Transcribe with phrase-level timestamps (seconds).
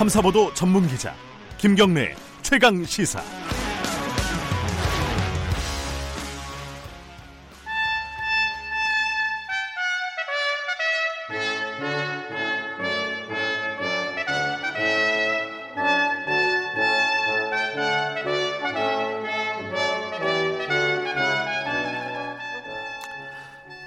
[0.00, 1.14] 탐사보도 전문 기자
[1.58, 3.22] 김경래 최강 시사.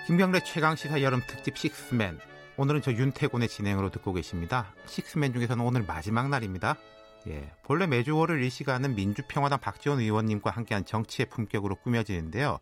[0.06, 2.33] 김경래 최강 시사 여름 특집 식스맨.
[2.58, 4.74] 오늘은 저 윤태곤의 진행으로 듣고 계십니다.
[4.86, 6.78] 식스맨 중에서는 오늘 마지막 날입니다.
[7.28, 12.60] 예, 본래 매주 월요일 이 시간은 민주평화당 박지원 의원님과 함께한 정치의 품격으로 꾸며지는데요.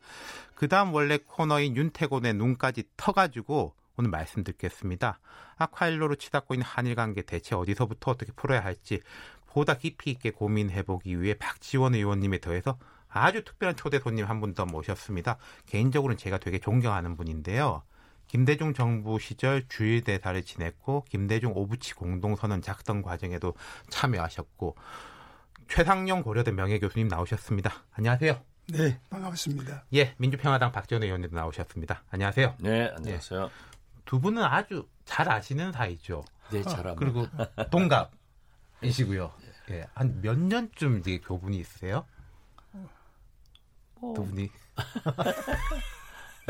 [0.55, 5.19] 그 다음 원래 코너인 윤태곤의 눈까지 터가지고 오늘 말씀 듣겠습니다.
[5.57, 9.01] 아쿠아일로로 치닫고 있는 한일 관계 대체 어디서부터 어떻게 풀어야 할지
[9.47, 12.77] 보다 깊이 있게 고민해보기 위해 박지원 의원님에 더해서
[13.09, 15.37] 아주 특별한 초대 손님 한 분 더 모셨습니다.
[15.65, 17.83] 개인적으로는 제가 되게 존경하는 분인데요.
[18.35, 23.53] 김대중 정부 시절 주일대사를 지냈고 김대중 오부치 공동선언 작성 과정에도
[23.89, 24.77] 참여하셨고
[25.67, 27.83] 최상용 고려대 명예교수님 나오셨습니다.
[27.91, 28.41] 안녕하세요.
[28.69, 29.83] 네, 반갑습니다.
[29.95, 32.03] 예, 민주평화당 박지원 의원님도 나오셨습니다.
[32.09, 32.55] 안녕하세요.
[32.61, 33.43] 네, 안녕하세요.
[33.43, 33.49] 예,
[34.05, 36.23] 두 분은 아주 잘 아시는 사이죠.
[36.53, 36.95] 네, 잘 압니다.
[36.95, 37.27] 그리고
[37.69, 39.29] 동갑이시고요.
[39.71, 42.05] 예, 한 몇 년쯤 이제 교분이 있으세요?
[43.99, 44.49] 두 분이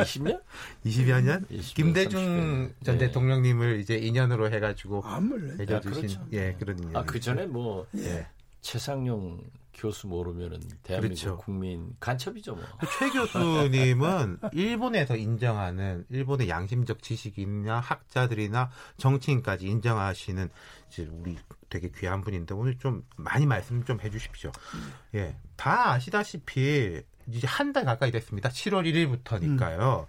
[0.04, 0.42] 20년?
[0.86, 1.46] 20여 년?
[1.46, 2.86] 20년, 김대중 30년.
[2.86, 3.08] 전 네.
[3.08, 6.28] 대통령님을 이제 인연으로 해가지고 알려주신 아, 그렇죠.
[6.34, 6.96] 예 그런 인연.
[6.96, 8.28] 아그 전에 뭐 예.
[8.62, 9.42] 최상용
[9.74, 11.38] 교수 모르면은 대한민국 그렇죠.
[11.38, 12.64] 국민 간첩이죠 뭐.
[13.00, 20.50] 최 교수님은 일본에서 인정하는 일본의 양심적 지식인이나 학자들이나 정치인까지 인정하시는
[20.90, 21.38] 이제 우리
[21.70, 24.52] 되게 귀한 분인데 오늘 좀 많이 말씀 좀 해주십시오.
[24.76, 24.94] 음.
[25.16, 27.02] 예, 다 아시다시피
[27.34, 28.50] 이제 한 달 가까이 됐습니다.
[28.50, 28.84] 7월
[29.24, 30.02] 1일부터니까요.
[30.02, 30.06] 음.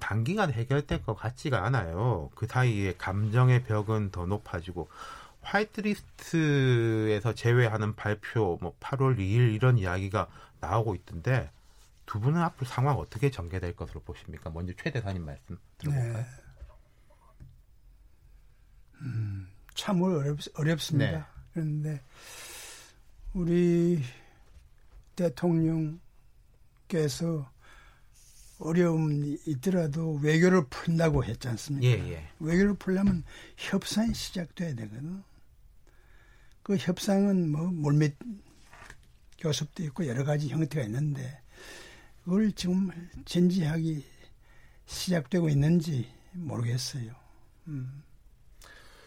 [0.00, 2.30] 단기간 해결될 것 같지가 않아요.
[2.34, 4.88] 그 사이에 감정의 벽은 더 높아지고
[5.40, 10.28] 화이트리스트에서 제외하는 발표 뭐 8월 2일 이런 이야기가
[10.60, 11.50] 나오고 있던데
[12.04, 14.50] 두 분은 앞으로 상황 어떻게 전개될 것으로 보십니까?
[14.50, 16.12] 먼저 최 대사님 말씀 들어볼까요?
[16.18, 16.26] 네.
[19.02, 21.10] 음, 참으로 어렵, 어렵습니다.
[21.10, 21.24] 네.
[21.52, 22.02] 그런데
[23.34, 24.02] 우리
[25.14, 26.00] 대통령
[26.88, 27.50] 께서
[28.58, 31.86] 어려움이 있더라도 외교를 푼다고 했지 않습니까?
[31.86, 32.28] 예, 예.
[32.40, 33.24] 외교를 풀려면
[33.56, 35.22] 협상이 시작돼야 되거든.
[36.62, 38.16] 그 협상은 뭐 물밑
[39.38, 41.40] 교섭도 있고 여러 가지 형태가 있는데
[42.24, 42.90] 그걸 지금
[43.24, 44.02] 진지하게
[44.86, 47.12] 시작되고 있는지 모르겠어요.
[47.68, 48.02] 음.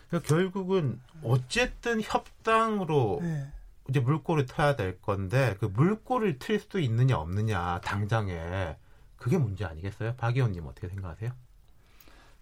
[0.07, 3.51] 그러니까 결국은 어쨌든 협상으로 네.
[3.89, 8.77] 이제 물꼬를 트야 될 건데 그 물꼬를 틀 수도 있느냐 없느냐 당장에
[9.17, 10.16] 그게 문제 아니겠어요?
[10.16, 11.31] 박 의원님 어떻게 생각하세요?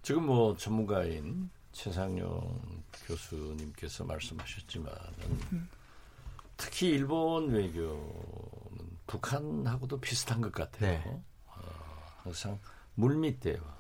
[0.04, 4.92] 지금 뭐 전문가인 최상용 교수님께서 말씀하셨지만
[6.58, 10.92] 특히 일본 외교는 북한하고도 비슷한 것 같아요.
[10.92, 11.22] 네.
[11.48, 11.62] 어,
[12.24, 12.60] 항상
[12.96, 13.78] 물밑 대화,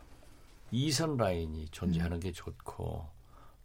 [0.71, 3.16] 이선 라인이 존재하는 게 좋고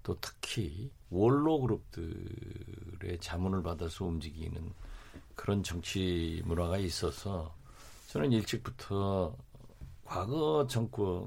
[0.03, 4.73] 또 특히 원로 그룹들의 자문을 받아서 움직이는
[5.35, 7.55] 그런 정치 문화가 있어서
[8.09, 9.37] 저는 일찍부터
[10.05, 11.27] 과거 정권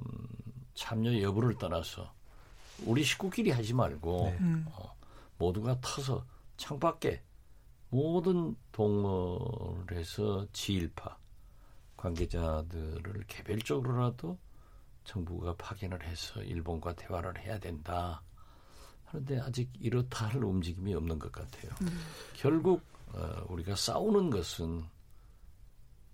[0.76, 2.14] 참여 여부를 떠나서
[2.86, 4.38] 우리 식구끼리 하지 말고 네.
[4.42, 4.66] 음.
[4.70, 4.96] 어,
[5.38, 6.26] 모두가 터서
[6.58, 7.24] 창밖에
[7.90, 11.18] 모든 동원해서 지일파
[11.96, 14.38] 관계자들을 개별적으로라도
[15.06, 18.22] 정부가 파견을 해서 일본과 대화를 해야 된다.
[19.08, 21.72] 그런데 아직 이렇다 할 움직임이 없는 것 같아요.
[21.82, 21.88] 음.
[22.34, 22.82] 결국
[23.14, 24.84] 어, 우리가 싸우는 것은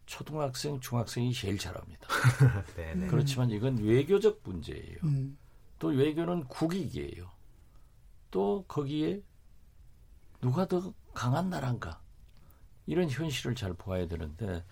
[0.05, 2.07] 초등학생, 중학생이 제일 잘합니다.
[2.75, 3.07] 네, 네.
[3.07, 4.97] 그렇지만 이건 외교적 문제예요.
[5.03, 5.37] 음.
[5.79, 7.29] 또 외교는 국익이에요.
[8.29, 9.21] 또 거기에
[10.41, 12.01] 누가 더 강한 나라인가
[12.85, 14.63] 이런 현실을 잘 보아야 되는데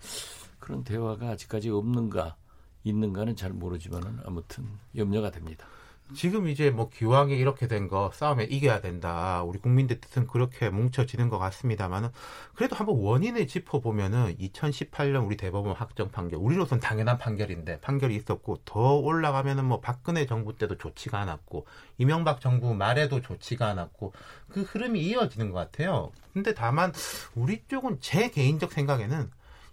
[0.58, 2.36] 그런 대화가 아직까지 없는가
[2.84, 5.66] 있는가는 잘 모르지만은 아무튼 염려가 됩니다.
[6.14, 9.42] 지금 이제 뭐 기왕에 이렇게 된 거 싸움에 이겨야 된다.
[9.42, 12.10] 우리 국민들 뜻은 그렇게 뭉쳐지는 것 같습니다만은
[12.54, 18.96] 그래도 한번 원인을 짚어보면은 2018년 우리 대법원 확정 판결, 우리로선 당연한 판결인데 판결이 있었고 더
[18.96, 21.66] 올라가면은 뭐 박근혜 정부 때도 좋지가 않았고
[21.98, 24.12] 이명박 정부 말에도 좋지가 않았고
[24.48, 26.12] 그 흐름이 이어지는 것 같아요.
[26.32, 26.92] 근데 다만
[27.34, 29.30] 우리 쪽은 제 개인적 생각에는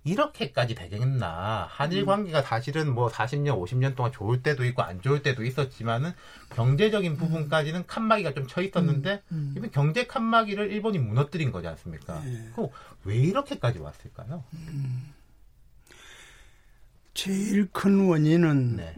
[0.08, 1.68] 이렇게까지 되겠나.
[1.70, 2.06] 한일 음.
[2.06, 6.12] 관계가 사실은 뭐 40년, 50년 동안 좋을 때도 있고 안 좋을 때도 있었지만은
[6.56, 7.18] 경제적인 음.
[7.18, 9.54] 부분까지는 칸막이가 좀 쳐 있었는데 음.
[9.58, 12.22] 이번 경제 칸막이를 일본이 무너뜨린 거지 않습니까?
[12.24, 12.50] 네.
[12.56, 12.70] 그럼
[13.04, 14.44] 왜 이렇게까지 왔을까요?
[17.14, 18.96] 제일 큰 원인은 네.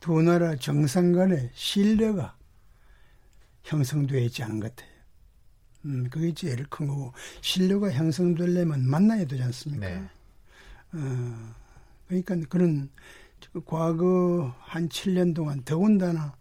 [0.00, 2.36] 두 나라 정상 간의 신뢰가
[3.64, 4.95] 형성되어 있지 않은 것 같아요.
[5.86, 9.86] 음, 그게 제일 큰 거고 신뢰가 형성되려면 만나야 되지 않습니까?
[9.88, 10.02] 네.
[10.92, 11.54] 어,
[12.08, 12.90] 그러니까 그런
[13.64, 16.34] 과거 한 7년 동안 더군다나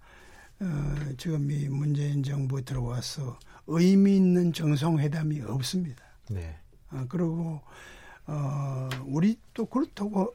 [0.60, 3.38] 어, 지금 이 문재인 정부 들어와서
[3.68, 6.04] 의미 있는 정상회담이 없습니다.
[6.30, 6.56] 네.
[6.92, 7.62] 어, 그리고
[8.28, 10.34] 어, 우리 또 그렇다고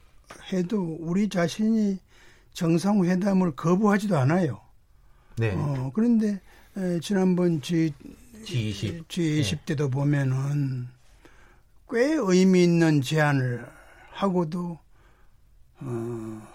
[0.53, 1.99] 해도 우리 자신이
[2.53, 4.61] 정상회담을 거부하지도 않아요.
[5.37, 5.53] 네.
[5.55, 6.41] 어, 그런데
[6.77, 7.93] 에, 지난번 G,
[8.45, 9.65] G20, G20 네.
[9.67, 10.89] 때도 보면은
[11.91, 13.67] 꽤 의미 있는 제안을
[14.11, 14.79] 하고도
[15.81, 16.49] 어,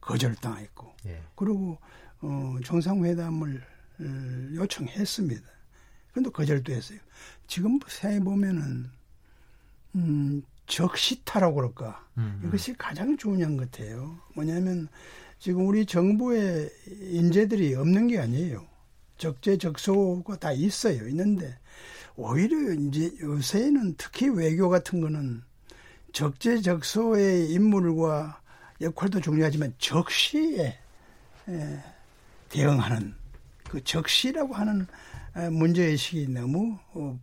[0.00, 1.22] 거절당했고 네.
[1.34, 1.78] 그리고
[2.20, 3.62] 어, 정상회담을
[4.00, 5.42] 어, 요청했습니다.
[6.10, 6.98] 그런데 거절도 했어요.
[7.46, 8.90] 지금 생각해 보면은
[9.94, 12.06] 음, 적시타라고 그럴까.
[12.18, 12.48] 음, 음.
[12.48, 14.18] 이것이 가장 중요한 것 같아요.
[14.34, 14.88] 뭐냐면
[15.38, 18.66] 지금 우리 정부의 인재들이 없는 게 아니에요.
[19.22, 21.06] 적재적소가 다 있어요.
[21.08, 21.56] 있는데
[22.16, 25.42] 오히려 이제 요새는 특히 외교 같은 거는
[26.12, 28.40] 적재적소의 인물과
[28.80, 30.76] 역할도 중요하지만 적시에
[32.48, 33.14] 대응하는
[33.70, 34.86] 그 적시라고 하는
[35.52, 37.18] 문제의식이 너무 어,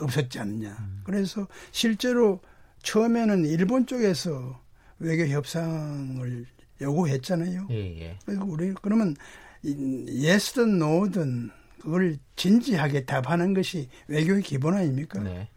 [0.00, 0.70] 없었지 않느냐.
[0.80, 1.02] 음.
[1.04, 2.40] 그래서 실제로
[2.82, 4.58] 처음에는 일본 쪽에서
[4.98, 6.46] 외교 협상을
[6.80, 7.68] 요구했잖아요.
[7.70, 8.18] 예, 예.
[8.24, 9.14] 그리고 우리 그러면
[9.64, 11.50] 예스든 노든
[11.80, 15.20] 그걸 진지하게 답하는 것이 외교의 기본 아닙니까?
[15.20, 15.48] 네.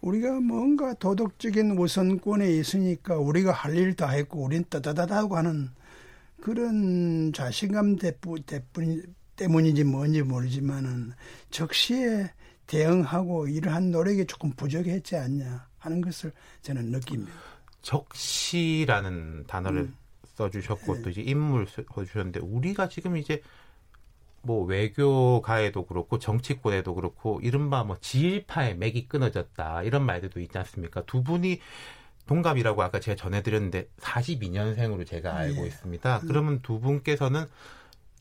[0.00, 5.70] 우리가 뭔가 도덕적인 우선권에 있으니까 우리가 할 일 다 했고 우린 따다다다고 하는
[6.40, 9.02] 그런 자신감 대뿐, 대뿐,
[9.36, 11.12] 때문인지 뭔지 모르지만은
[11.50, 12.30] 적시에
[12.66, 16.32] 대응하고 이러한 노력이 조금 부족했지 않냐 하는 것을
[16.62, 17.32] 저는 느낍니다.
[17.82, 19.94] 적시라는 단어를 음.
[20.36, 21.02] 써주셨고 네.
[21.02, 23.42] 또 이제 인물 써주셨는데 우리가 지금 이제
[24.42, 31.02] 뭐 외교가에도 그렇고 정치권에도 그렇고 이른바 뭐 지일파의 맥이 끊어졌다 이런 말들도 있지 않습니까?
[31.04, 31.60] 두 분이
[32.26, 35.66] 동갑이라고 아까 제가 전해드렸는데 42년생으로 제가 알고 네.
[35.66, 36.20] 있습니다.
[36.22, 36.28] 음.
[36.28, 37.46] 그러면 두 분께서는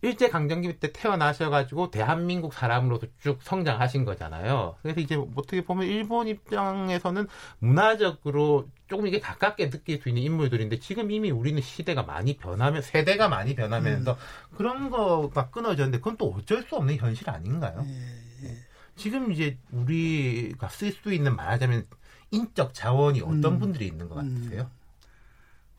[0.01, 4.75] 일제 강점기 때 태어나셔가지고 대한민국 사람으로서 쭉 성장하신 거잖아요.
[4.81, 7.27] 그래서 이제 어떻게 보면 일본 입장에서는
[7.59, 13.29] 문화적으로 조금 이게 가깝게 느낄 수 있는 인물들인데 지금 이미 우리는 시대가 많이 변하면 세대가
[13.29, 14.55] 많이 변하면서 음.
[14.57, 17.83] 그런 거가 끊어졌는데 그건 또 어쩔 수 없는 현실 아닌가요?
[17.87, 18.57] 예, 예.
[18.95, 21.87] 지금 이제 우리가 쓸 수 있는 말하자면
[22.31, 23.59] 인적 자원이 어떤 음.
[23.59, 24.69] 분들이 있는 것 같으세요?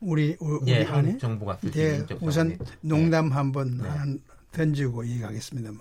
[0.01, 0.09] 음.
[0.09, 3.35] 우리 우리 예, 한국 정부가 네, 우선 농담 네.
[3.35, 4.19] 한번 네.
[4.51, 5.79] 던지고 얘기하겠습니다만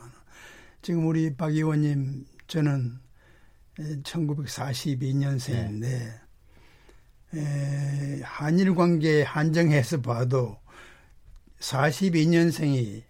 [0.82, 2.98] 지금 우리 박 의원님 저는
[4.02, 6.20] 1942년생인데 네.
[7.34, 10.58] 에, 한일 관계 한정해서 봐도
[11.58, 13.02] 42년생이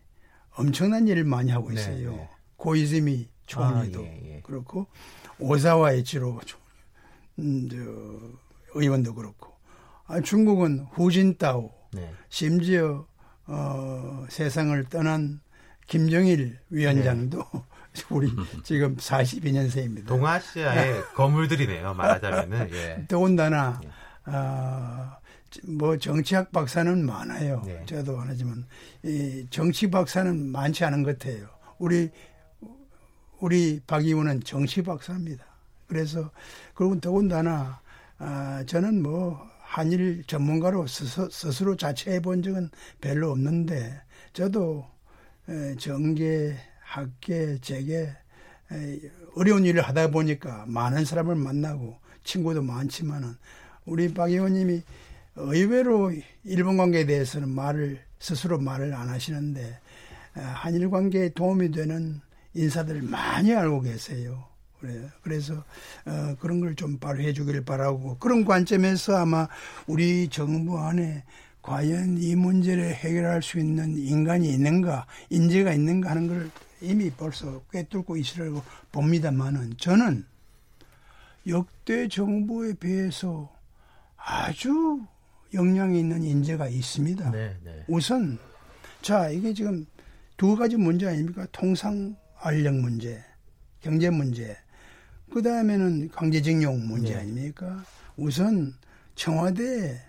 [0.52, 2.10] 엄청난 일을 많이 하고 네, 있어요.
[2.10, 2.30] 네, 네.
[2.56, 4.40] 고이즈미 총리도 아, 예, 예.
[4.42, 4.86] 그렇고
[5.38, 6.40] 오사와 이치로
[7.38, 7.76] 음, 저,
[8.78, 9.55] 의원도 그렇고 아,
[10.22, 12.10] 중국은 후진따오 네.
[12.28, 13.06] 심지어
[13.46, 15.40] 어, 세상을 떠난
[15.86, 17.62] 김정일 위원장도 네.
[18.10, 18.30] 우리
[18.62, 20.06] 지금 42년생입니다.
[20.06, 21.94] 동아시아의 거물들이네요.
[21.94, 22.70] 말하자면은.
[22.74, 23.04] 예.
[23.08, 24.30] 더군다나 예.
[24.30, 25.16] 어,
[25.64, 27.62] 뭐 정치학 박사는 많아요.
[27.64, 27.82] 네.
[27.86, 28.66] 저도 안 하지만
[29.02, 31.48] 이 정치 박사는 많지 않은 것 같아요.
[31.78, 32.10] 우리
[33.38, 35.44] 우리 박 의원은 정치 박사입니다.
[35.86, 36.30] 그래서
[36.74, 37.80] 그리고 더군다나
[38.18, 44.00] 아, 저는 뭐 한일 전문가로 스스, 스스로 자처해 본 적은 별로 없는데
[44.32, 44.86] 저도
[45.78, 48.10] 정계, 학계, 재계
[49.34, 53.34] 어려운 일을 하다 보니까 많은 사람을 만나고 친구도 많지만은
[53.84, 54.80] 우리 박 의원님이
[55.34, 56.10] 의외로
[56.42, 59.78] 일본 관계에 대해서는 말을 스스로 말을 안 하시는데
[60.32, 62.22] 한일 관계에 도움이 되는
[62.54, 64.55] 인사들을 많이 알고 계세요.
[64.80, 65.08] 그래요.
[65.22, 65.64] 그래서
[66.04, 69.48] 어, 그런 걸 좀 발휘해 주길 바라고 그런 관점에서 아마
[69.86, 71.24] 우리 정부 안에
[71.62, 78.16] 과연 이 문제를 해결할 수 있는 인간이 있는가, 인재가 있는가 하는 걸 이미 벌써 꿰뚫고
[78.18, 80.24] 있으라고 봅니다만은 저는
[81.48, 83.52] 역대 정부에 비해서
[84.16, 85.00] 아주
[85.54, 87.30] 역량이 있는 인재가 있습니다.
[87.30, 87.84] 네, 네.
[87.88, 88.38] 우선
[89.00, 89.86] 자 이게 지금
[90.36, 91.46] 두 가지 문제 아닙니까?
[91.52, 93.24] 통상 알력 문제,
[93.80, 94.56] 경제 문제,
[95.32, 97.20] 그 다음에는 강제징용 문제 네.
[97.20, 97.84] 아닙니까?
[98.16, 98.74] 우선
[99.14, 100.00] 청와대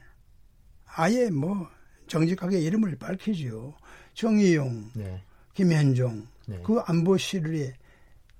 [0.86, 1.68] 아예 뭐
[2.08, 3.74] 정직하게 이름을 밝히죠.
[4.14, 5.22] 정의용, 네.
[5.54, 6.60] 김현종, 네.
[6.64, 7.74] 그 안보실의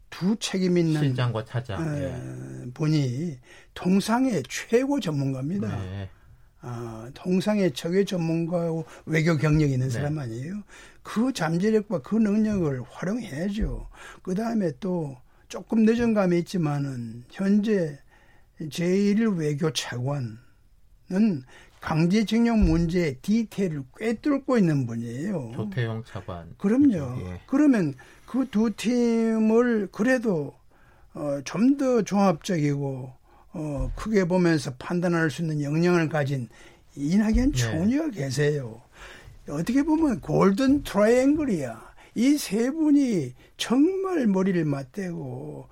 [0.10, 2.72] 두 책임 있는 실장과 차장 어, 네.
[2.74, 3.38] 분이
[3.74, 5.68] 통상의 최고 전문가입니다.
[5.68, 6.10] 네.
[6.62, 9.94] 아, 통상의 적의 전문가고 외교 경력이 있는 네.
[9.94, 10.64] 사람 아니에요.
[11.04, 13.88] 그 잠재력과 그 능력을 활용해야죠.
[14.24, 15.18] 그 다음에 또
[15.48, 18.00] 조금 늦은 감이 있지만은 현재
[18.62, 20.38] 제1 외교 차관은
[21.80, 25.52] 강제징용 문제의 디테일을 꿰뚫고 있는 분이에요.
[25.54, 26.56] 조태용 차관.
[26.58, 27.22] 그럼요.
[27.22, 27.42] 예.
[27.48, 27.94] 그러면
[28.26, 30.56] 그 두 팀을 그래도
[31.14, 33.14] 어, 좀 더 종합적이고
[33.54, 36.50] 어, 크게 보면서 판단할 수 있는 역량을 가진
[36.96, 37.58] 이낙연 네.
[37.58, 38.82] 총리가 계세요.
[39.48, 41.87] 어떻게 보면 골든 트라이앵글이야.
[42.18, 45.68] 이 세 분이 정말 머리를 맞대고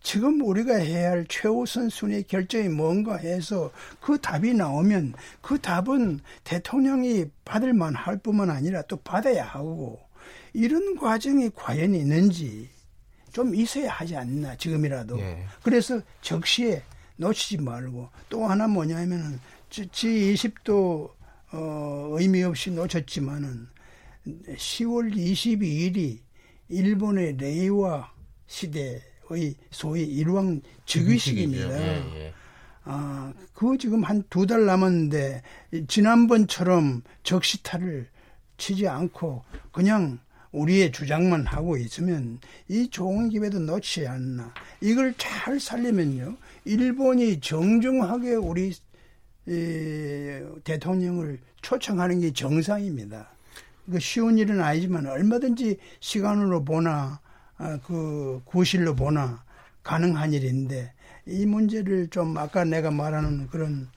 [0.00, 7.26] 지금 우리가 해야 할 최우선 순위 결정이 뭔가 해서 그 답이 나오면 그 답은 대통령이
[7.44, 9.98] 받을 만할 뿐만 아니라 또 받아야 하고
[10.52, 12.70] 이런 과정이 과연 있는지
[13.32, 15.44] 좀 있어야 하지 않나 지금이라도 예.
[15.62, 16.82] 그래서 적시에
[17.16, 19.40] 놓치지 말고 또 하나 뭐냐면은
[19.70, 21.10] G20도
[21.50, 23.66] 어, 의미 없이 놓쳤지만은
[24.48, 26.18] 10월 22일이
[26.68, 28.12] 일본의 레이와
[28.46, 31.80] 시대 의 소위 일왕 즉위식입니다.
[31.82, 32.32] 예, 예.
[32.84, 35.42] 아, 그거 지금 한 두 달 남았는데
[35.86, 38.08] 지난번처럼 적시타를
[38.56, 40.18] 치지 않고 그냥
[40.52, 44.54] 우리의 주장만 하고 있으면 이 좋은 기회도 놓치지 않나.
[44.80, 46.38] 이걸 잘 살리면요.
[46.64, 48.72] 일본이 정중하게 우리
[49.46, 53.30] 이, 대통령을 초청하는 게 정상입니다.
[53.90, 57.20] 그 쉬운 일은 아니지만 얼마든지 시간으로 보나
[57.56, 59.44] 아, 그 구실로 보나
[59.82, 60.92] 가능한 일인데
[61.26, 63.88] 이 문제를 좀 아까 내가 말하는 그런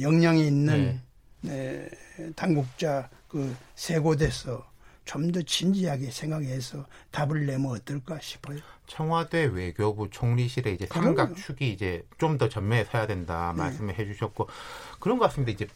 [0.00, 1.00] 역량이 있는
[1.40, 1.88] 네.
[2.20, 4.68] 네, 당국자 그 세곳에서
[5.04, 8.58] 좀 더 진지하게 생각해서 답을 내면 어떨까 싶어요.
[8.86, 13.62] 청와대 외교부 총리실에 이제 삼각축이 이제 좀 더 전면에 서야 된다 네.
[13.62, 14.04] 말씀을 네.
[14.04, 14.48] 해주셨고
[15.00, 15.52] 그런 것 같습니다.
[15.52, 15.66] 이제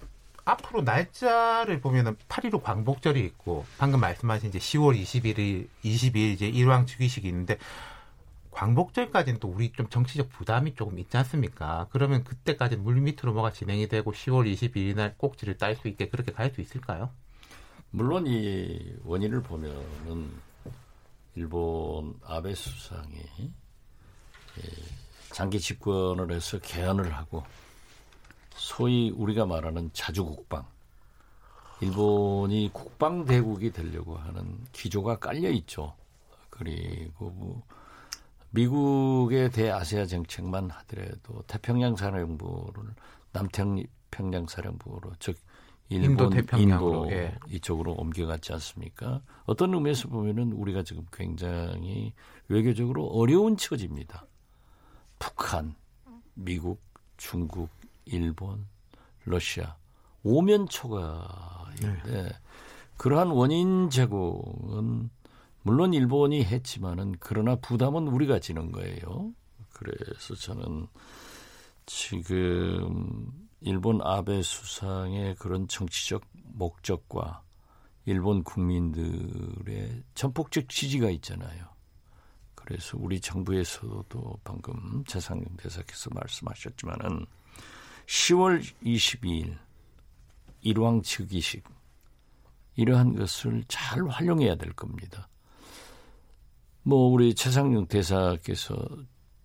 [0.45, 7.27] 앞으로 날짜를 보면은 8.15 광복절이 있고 방금 말씀하신 이제 10월 21일 22일 이제 일왕 즉위식이
[7.29, 7.59] 있는데
[8.51, 11.89] 광복절까지는 또 우리 좀 정치적 부담이 조금 있지 않습니까?
[11.91, 16.31] 그러면 그때까지 물 밑으로 뭐가 진행이 되고 10월 22일 날 꼭지를 딸 수 있게 그렇게
[16.31, 17.11] 갈 수 있을까요?
[17.91, 20.31] 물론 이 원인을 보면은
[21.37, 23.25] 일본 아베 수상이
[25.33, 27.45] 장기 집권을 해서 개헌을 하고
[28.55, 30.65] 소위 우리가 말하는 자주국방,
[31.81, 35.95] 일본이 국방 대국이 되려고 하는 기조가 깔려 있죠.
[36.51, 37.63] 그리고 뭐
[38.51, 42.85] 미국의 대아시아 정책만 하더라도 태평양 사령부를
[43.33, 45.37] 남태평양 사령부로 즉
[45.89, 47.37] 일본, 인도, 인도 예.
[47.51, 49.21] 이쪽으로 옮겨갔지 않습니까?
[49.45, 52.15] 어떤 의미에서 보면은 우리가 지금 굉장히
[52.49, 54.25] 외교적으로 어려운 처지입니다.
[55.19, 55.75] 북한,
[56.35, 56.81] 미국,
[57.17, 57.69] 중국,
[58.07, 58.67] 일본,
[59.25, 59.77] 러시아
[60.23, 62.29] 오면 초과인데 네.
[62.97, 65.11] 그러한 원인 제공은
[65.63, 69.33] 물론 일본이 했지만은 그러나 부담은 우리가 지는 거예요.
[69.73, 70.87] 그래서 저는
[71.87, 77.43] 지금 일본 아베 수상의 그런 정치적 목적과
[78.05, 81.67] 일본 국민들의 전폭적 지지가 있잖아요.
[82.55, 87.27] 그래서 우리 정부에서도 방금 재상용 대사께서 말씀하셨지만은
[88.07, 89.57] 10월 22일
[90.63, 91.65] 일왕 즉위식
[92.77, 95.29] 이러한 것을 잘 활용해야 될 겁니다.
[96.83, 98.77] 뭐 우리 최상용 대사께서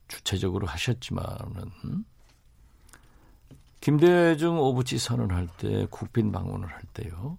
[0.08, 1.72] 주체적으로 하셨지만은
[3.80, 7.38] 김대중 오부치 선언할 때 국빈 방문을 할 때요.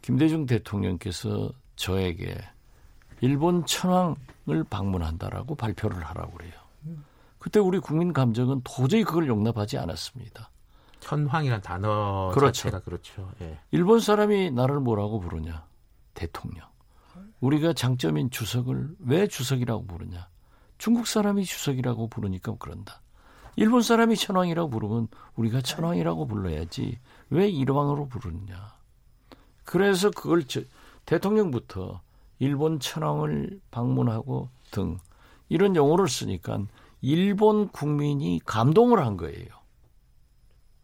[0.00, 2.38] 김대중 대통령께서 저에게
[3.20, 6.52] 일본 천황을 방문한다라고 발표를 하라고 그래요.
[7.40, 10.50] 그때 우리 국민 감정은 도저히 그걸 용납하지 않았습니다.
[11.00, 12.52] 천황이란 단어 그렇죠.
[12.52, 13.32] 자체가 그렇죠.
[13.40, 13.58] 예.
[13.70, 15.64] 일본 사람이 나를 뭐라고 부르냐?
[16.14, 16.66] 대통령.
[17.40, 20.28] 우리가 장점인 주석을 왜 주석이라고 부르냐?
[20.76, 23.00] 중국 사람이 주석이라고 부르니까 그런다.
[23.56, 26.98] 일본 사람이 천황이라고 부르면 우리가 천황이라고 불러야지
[27.30, 28.74] 왜 일왕으로 부르느냐?
[29.64, 30.60] 그래서 그걸 저,
[31.06, 32.02] 대통령부터
[32.38, 34.98] 일본 천황을 방문하고 등
[35.48, 36.60] 이런 용어를 쓰니까
[37.00, 39.46] 일본 국민이 감동을 한 거예요.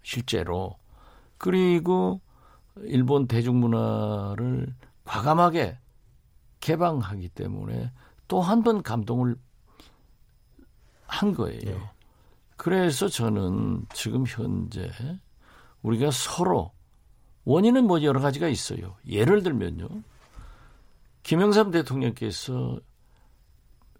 [0.03, 0.77] 실제로.
[1.39, 2.21] 그리고
[2.85, 5.79] 일본 대중문화를 과감하게
[6.61, 7.93] 개방하기 때문에
[8.29, 9.37] 또 한 번 감동을
[11.07, 11.61] 한 거예요.
[11.61, 11.91] 네.
[12.57, 14.91] 그래서 저는 지금 현재
[15.83, 16.73] 우리가 서로
[17.45, 18.97] 원인은 뭐 여러 가지가 있어요.
[19.07, 19.89] 예를 들면요.
[21.23, 22.81] 김영삼 대통령께서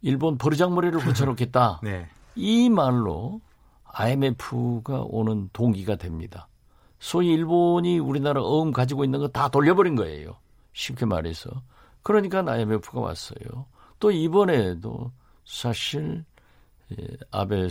[0.03, 1.81] 일본 버르장머리를 붙여놓겠다.
[1.85, 2.09] 네.
[2.35, 3.41] 이 말로
[3.85, 6.49] IMF가 오는 동기가 됩니다.
[6.99, 10.37] 소위 일본이 우리나라 어음 가지고 있는 거 다 돌려버린 거예요.
[10.73, 11.51] 쉽게 말해서.
[12.03, 13.67] 그러니까 IMF가 왔어요.
[13.99, 15.13] 또 이번에도
[15.45, 16.25] 사실
[16.93, 17.69] 예, 아베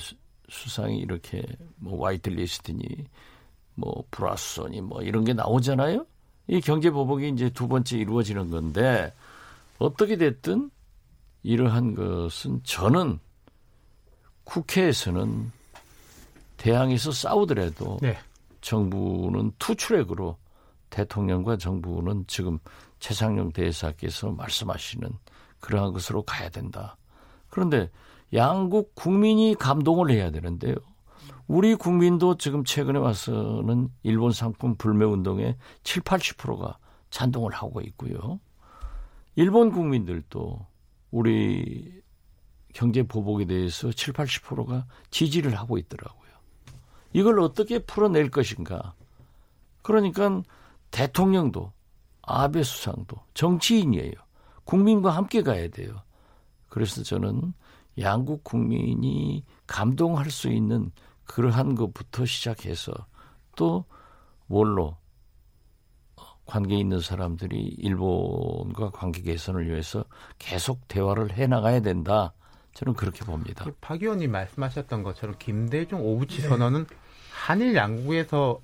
[0.50, 1.44] 수상이 이렇게
[1.78, 2.84] 뭐 와이트 리스트니
[3.76, 6.06] 뭐 브라스니 뭐 이런 게 나오잖아요.
[6.48, 9.14] 이 경제 보복이 이제 두 번째 이루어지는 건데
[9.80, 10.70] 어떻게 됐든
[11.46, 13.20] 이러한 것은 저는
[14.46, 15.52] 국회에서는
[16.58, 18.18] 대항에서 싸우더라도 네.
[18.62, 20.38] 정부는 투트랙으로
[20.90, 22.58] 대통령과 정부는 지금
[22.98, 25.08] 최상용 대사께서 말씀하시는
[25.60, 26.98] 그러한 것으로 가야 된다.
[27.50, 27.92] 그런데
[28.34, 30.76] 양국 국민이 감동을 해야 되는데요.
[31.48, 36.80] 우리 국민도 지금 최근에 와서는 일본 상품 불매 운동에 7, 80%가
[37.12, 38.40] 찬동을 하고 있고요.
[39.36, 40.66] 일본 국민들도
[41.16, 42.04] 우리
[42.74, 46.30] 경제 보복에 대해서 7, 80%가 지지를 하고 있더라고요.
[47.14, 48.96] 이걸 어떻게 풀어낼 것인가.
[49.82, 50.44] 그러니까
[50.92, 51.72] 대통령도
[52.22, 54.12] 아베 수상도 정치인이에요.
[54.66, 56.02] 국민과 함께 가야 돼요.
[56.68, 57.54] 그래서 저는
[57.98, 60.92] 양국 국민이 감동할 수 있는
[61.24, 62.92] 그러한 것부터 시작해서
[63.56, 63.86] 또
[64.48, 64.98] 뭘로
[66.46, 70.06] 관계 있는 사람들이 일본과 관계 개선을 위해서
[70.38, 72.34] 계속 대화를 해 나가야 된다.
[72.74, 73.66] 저는 그렇게 봅니다.
[73.82, 76.50] 박 의원님 말씀하셨던 것처럼 김대중 오부치 네.
[76.50, 76.86] 선언은
[77.32, 78.62] 한일 양국에서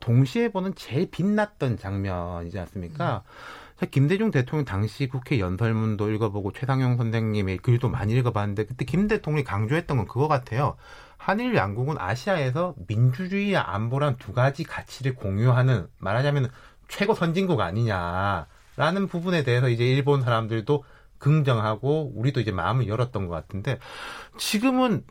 [0.00, 3.24] 동시에 보는 제일 빛났던 장면이지 않습니까?
[3.24, 3.64] 음.
[3.90, 9.96] 김대중 대통령 당시 국회 연설문도 읽어보고 최상용 선생님의 글도 많이 읽어봤는데 그때 김 대통령이 강조했던
[9.96, 10.76] 건 그거 같아요.
[11.16, 16.50] 한일 양국은 아시아에서 민주주의와 안보란 두 가지 가치를 공유하는 말하자면
[16.88, 20.84] 최고 선진국 아니냐라는 부분에 대해서 이제 일본 사람들도
[21.18, 23.78] 긍정하고 우리도 이제 마음을 열었던 것 같은데
[24.38, 25.04] 지금은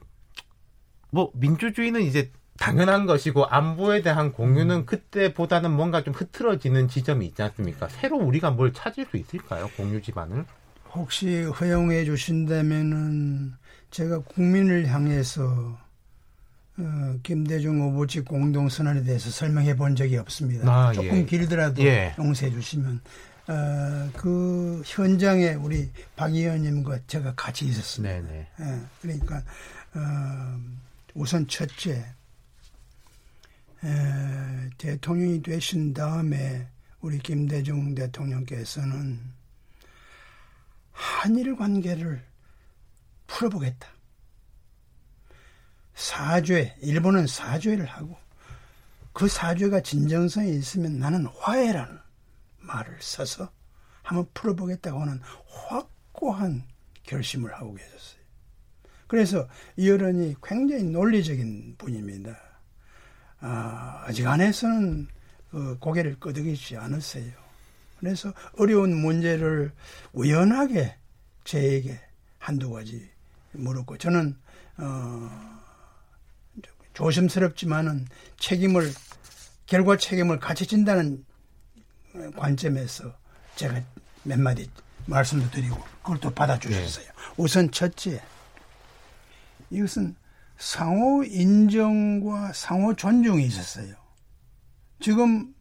[1.10, 4.86] 뭐 민주주의는 이제 당연한 것이고 안보에 대한 공유는 음.
[4.86, 7.88] 그때보다는 뭔가 좀 흐트러지는 지점이 있지 않습니까?
[7.90, 9.70] 새로 우리가 뭘 찾을 수 있을까요?
[9.76, 10.46] 공유 기반을?
[10.94, 13.54] 혹시 허용해 주신다면은
[13.90, 15.78] 제가 국민을 향해서
[16.78, 20.68] 어, 김대중 오부지 공동선언에 대해서 설명해 본 적이 없습니다.
[20.68, 21.26] 아, 조금 예.
[21.26, 22.16] 길더라도 예.
[22.18, 23.02] 용서해 주시면
[23.48, 28.22] 어, 그 현장에 우리 박 의원님과 제가 같이 있었습니다.
[28.22, 28.48] 네네.
[28.60, 29.44] 예, 그러니까
[29.94, 30.60] 어,
[31.14, 32.06] 우선 첫째
[33.84, 36.68] 에, 대통령이 되신 다음에
[37.02, 39.20] 우리 김대중 대통령께서는
[40.92, 42.24] 한일 관계를
[43.28, 43.88] 풀어보겠다.
[45.96, 48.18] 사죄, 일본은 사죄를 하고
[49.14, 52.00] 그 사죄가 진정성이 있으면 나는 화해라는
[52.60, 53.52] 말을 써서
[54.02, 56.64] 한번 풀어보겠다고 하는 확고한
[57.04, 58.24] 결심을 하고 계셨어요.
[59.08, 62.36] 그래서 이어른이 굉장히 논리적인 분입니다.
[63.40, 65.08] 아, 아직 안에서는
[65.52, 67.32] 그 고개를 끄덕이지 않았어요.
[68.00, 69.72] 그래서 어려운 문제를
[70.14, 70.96] 우연하게
[71.44, 72.00] 저에게
[72.40, 73.10] 한두 가지
[73.52, 74.36] 물었고 저는
[74.78, 75.63] 어,
[76.94, 78.08] 조심스럽지만은
[78.40, 78.92] 책임을
[79.66, 81.26] 결과 책임을 같이 진다는
[82.36, 83.14] 관점에서
[83.56, 83.82] 제가
[84.24, 84.70] 몇 마디
[85.06, 87.06] 말씀도 드리고 그걸 또 받아주셨어요.
[87.06, 87.12] 네.
[87.38, 88.22] 우선 첫째,
[89.70, 90.16] 이것은
[90.58, 93.96] 상호 인정과 상호 존중이 있었어요.
[95.00, 95.54] 지금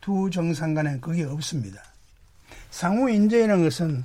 [0.00, 1.82] 두 정상 간에 그게 없습니다.
[2.70, 4.04] 상호 인정이라는 것은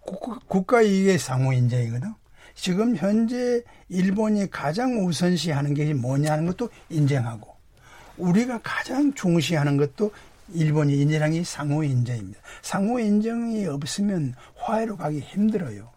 [0.00, 2.14] 국가 이익의 상호 인정이거든.
[2.54, 7.54] 지금 현재 일본이 가장 우선시하는 게 뭐냐는 것도 인정하고
[8.16, 10.12] 우리가 가장 중시하는 것도
[10.52, 12.38] 일본이 게 상호 인정입니다.
[12.62, 15.90] 상호 인정이 없으면 화해로 가기 힘들어요.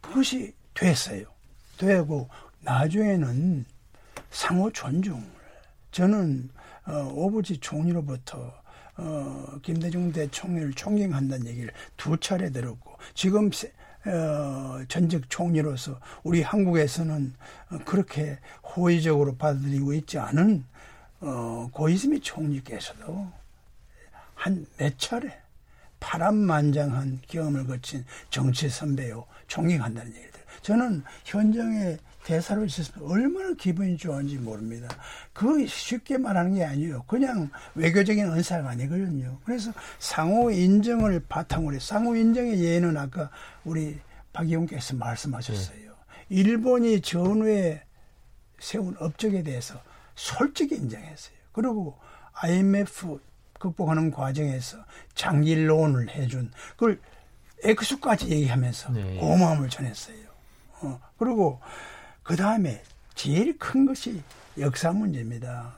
[0.00, 1.24] 그것이 됐어요.
[1.76, 2.28] 되고
[2.60, 3.64] 나중에는
[4.30, 5.22] 상호 존중을
[5.90, 6.50] 저는
[6.86, 8.52] 어, 오부지 총리로부터
[8.96, 13.50] 어, 김대중 대총리를 존경한다는 얘기를 두 차례 들었고 지금
[14.06, 17.34] 어, 전직 총리로서 우리 한국에서는
[17.70, 20.64] 어, 그렇게 호의적으로 받아들이고 있지 않은
[21.20, 23.30] 어, 고이즈미 총리께서도
[24.34, 25.40] 한 몇 차례
[26.00, 30.46] 파란만장한 경험을 거친 정치 선배요 존경한다는 얘기를 들어요.
[30.62, 34.88] 저는 현장에 대사로 있었으면 얼마나 기분이 좋은지 모릅니다.
[35.32, 37.02] 그 쉽게 말하는 게 아니에요.
[37.06, 39.38] 그냥 외교적인 언사가 아니거든요.
[39.44, 43.30] 그래서 상호 인정을 바탕으로 상호 인정의 예는 아까
[43.64, 43.98] 우리
[44.32, 45.76] 박 의원께서 말씀하셨어요.
[45.76, 45.90] 네.
[46.28, 47.82] 일본이 전후에
[48.58, 49.80] 세운 업적에 대해서
[50.14, 51.36] 솔직히 인정했어요.
[51.52, 51.98] 그리고
[52.34, 53.20] IMF
[53.58, 54.78] 극복하는 과정에서
[55.14, 57.00] 장기론을 해준 그걸
[57.64, 59.16] 액수까지 얘기하면서 네.
[59.18, 60.16] 고마움을 전했어요.
[60.80, 61.60] 어, 그리고
[62.22, 62.82] 그 다음에
[63.14, 64.22] 제일 큰 것이
[64.58, 65.76] 역사 문제입니다.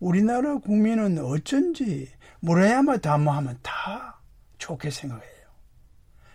[0.00, 4.20] 우리나라 국민은 어쩐지 무라야마 다모하면 다
[4.58, 5.26] 좋게 생각해요.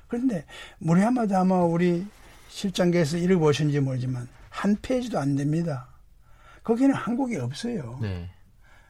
[0.08, 0.46] 그런데
[0.80, 2.06] 무라야마 다모 우리
[2.50, 5.88] 실장께서 읽어보셨는지 모르지만 한 페이지도 안 됩니다.
[6.64, 7.98] 거기는 한국이 없어요.
[8.02, 8.30] 네.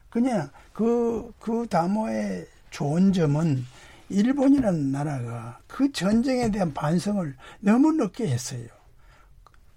[0.09, 3.65] 그냥 그, 그 담화의 좋은 점은
[4.09, 8.67] 일본이라는 나라가 그 전쟁에 대한 반성을 너무 늦게 했어요.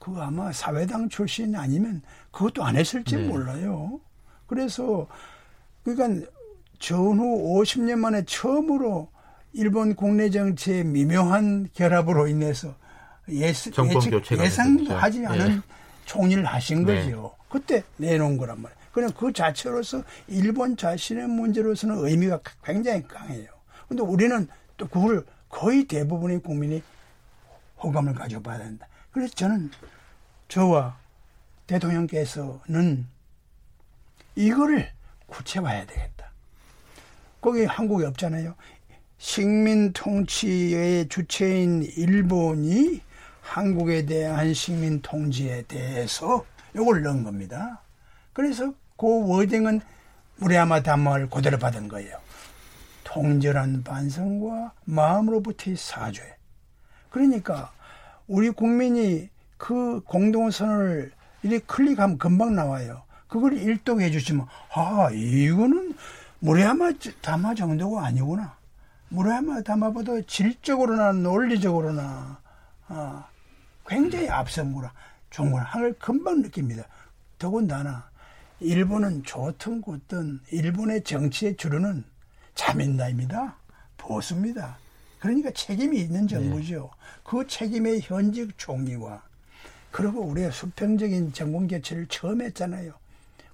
[0.04, 3.26] 그 아마 사회당 출신 아니면 그것도 안 했을지 네.
[3.26, 4.02] 몰라요.
[4.46, 5.06] 그래서
[5.82, 6.30] 그러니까
[6.78, 7.22] 전후
[7.58, 9.08] 50년 만에 처음으로
[9.54, 12.74] 일본 국내 정치의 미묘한 결합으로 인해서
[13.30, 13.70] 예스,
[14.38, 15.26] 예상도 하지 네.
[15.26, 15.60] 않은 네.
[16.04, 17.02] 총리를 하신 네.
[17.06, 17.34] 거죠.
[17.48, 18.78] 그때 내놓은 거란 말이에요.
[18.92, 23.48] 그냥 그 자체로서 일본 자신의 문제로서는 의미가 굉장히 강해요.
[23.88, 26.82] 근데 우리는 또 그걸 거의 대부분의 국민이
[27.82, 28.86] 호감을 가져봐야 된다.
[29.10, 29.70] 그래서 저는
[30.54, 30.96] 저와
[31.66, 33.08] 대통령께서는
[34.36, 34.88] 이거를
[35.26, 36.30] 구체화해야 되겠다.
[37.40, 38.54] 거기 한국이 없잖아요.
[39.18, 43.02] 식민 통치의 주체인 일본이
[43.40, 47.82] 한국에 대한 식민 통치에 대해서 이걸 넣은 겁니다.
[48.32, 49.80] 그래서 그 워딩은
[50.36, 52.16] 무리야마 담화를 그대로 받은 거예요.
[53.02, 56.36] 통절한 반성과 마음으로부터의 사죄.
[57.10, 57.72] 그러니까
[58.28, 61.12] 우리 국민이 그 공동선을
[61.42, 63.02] 이렇게 클릭하면 금방 나와요.
[63.28, 65.94] 그걸 일독해 주시면 아 이거는
[66.40, 68.56] 무리야마 담화 정도가 아니구나.
[69.08, 72.38] 무리야마 담화보다 질적으로나 논리적으로나
[72.88, 73.26] 아,
[73.86, 74.92] 굉장히 앞선구나.
[75.30, 75.62] 좋구나.
[75.62, 76.84] 하늘 금방 느낍니다.
[77.38, 78.08] 더군다나
[78.60, 82.04] 일본은 좋든 굳든 일본의 정치의 주류는
[82.54, 83.56] 자민당입니다.
[83.96, 84.78] 보수입니다.
[85.18, 86.90] 그러니까 책임이 있는 정부죠.
[86.92, 87.20] 네.
[87.24, 89.22] 그 책임의 현직 총리와
[89.94, 92.94] 그리고 우리가 수평적인 정권 개최를 처음 했잖아요.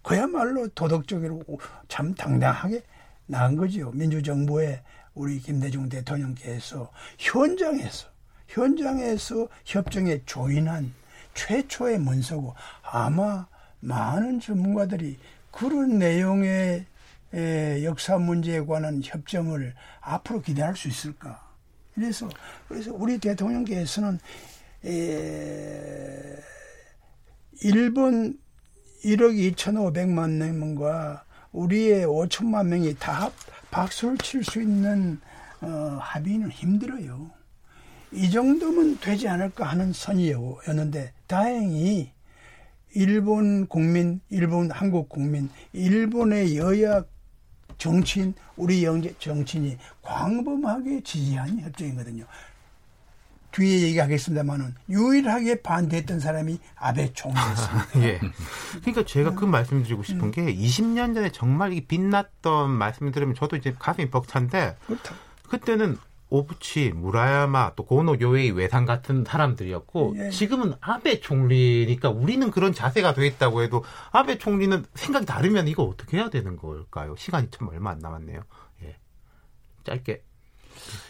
[0.00, 1.44] 그야말로 도덕적으로
[1.87, 2.83] 참 당당하게
[3.26, 3.90] 나은 거죠.
[3.90, 4.81] 민주정부의
[5.12, 8.09] 우리 김대중 대통령께서 현장에서
[8.48, 10.94] 현장에서 협정에 조인한
[11.35, 12.55] 최초의 문서고
[12.90, 13.46] 아마
[13.81, 15.18] 많은 전문가들이
[15.50, 16.87] 그런 내용의
[17.83, 21.50] 역사 문제에 관한 협정을 앞으로 기대할 수 있을까?
[21.94, 22.31] 그래서
[22.66, 24.18] 그래서 우리 대통령께서는
[24.84, 26.36] 에,
[27.62, 28.38] 일본
[29.04, 33.30] 1억 2,500만 명과 우리의 5천만 명이 다
[33.70, 35.20] 박수를 칠 수 있는
[35.60, 37.30] 어, 합의는 힘들어요.
[38.12, 42.10] 이 정도면 되지 않을까 하는 선이었는데 다행히
[42.94, 47.04] 일본 국민, 일본 한국 국민, 일본의 여야
[47.78, 52.24] 정치인, 우리 영재 정치인이 광범하게 지지한 협정이거든요.
[53.52, 57.88] 뒤에 얘기하겠습니다만은 유일하게 반대했던 사람이 아베 총리였습니다.
[58.06, 58.20] 예.
[58.80, 60.30] 그러니까 제가 그 말씀드리고 싶은 음.
[60.30, 65.14] 게 20년 전에 정말 이 빛났던 말씀을 들으면 저도 이제 가슴이 벅찬데 그렇다.
[65.48, 65.98] 그때는
[66.30, 70.30] 오부치, 무라야마, 또 고노 요에이 외상 같은 사람들이었고 예.
[70.30, 76.18] 지금은 아베 총리니까 우리는 그런 자세가 돼 있다고 해도 아베 총리는 생각이 다르면 이거 어떻게
[76.18, 77.16] 해야 되는 걸까요?
[77.16, 78.42] 시간이 참 얼마 안 남았네요.
[78.84, 78.96] 예.
[79.84, 80.22] 짧게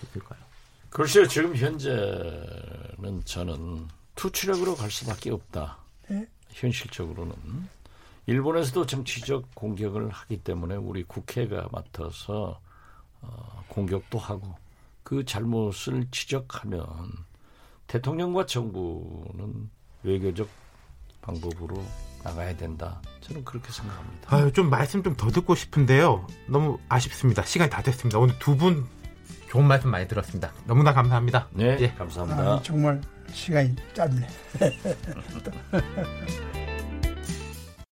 [0.09, 0.50] 있을까요?
[0.91, 5.79] 글쎄요, 지금 현재는 저는 투치력으로 갈 수밖에 없다.
[6.09, 6.27] 네?
[6.51, 7.35] 현실적으로는.
[8.27, 12.61] 일본에서도 정치적 공격을 하기 때문에 우리 국회가 맡아서
[13.23, 14.55] 어, 공격도 하고
[15.03, 16.87] 그 잘못을 지적하면
[17.87, 19.71] 대통령과 정부는
[20.03, 20.49] 외교적
[21.23, 21.83] 방법으로
[22.23, 23.01] 나가야 된다.
[23.21, 24.37] 저는 그렇게 생각합니다.
[24.37, 26.27] 아유, 좀 말씀 좀 더 듣고 싶은데요.
[26.47, 27.43] 너무 아쉽습니다.
[27.45, 28.19] 시간이 다 됐습니다.
[28.19, 28.87] 오늘 두분
[29.51, 30.53] 좋은 말씀 많이 들었습니다.
[30.65, 31.49] 너무나 감사합니다.
[31.51, 31.91] 네, 예.
[31.91, 32.41] 감사합니다.
[32.41, 33.01] 아, 정말
[33.33, 34.29] 시간이 짧네.